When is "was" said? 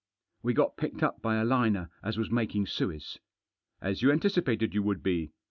2.17-2.31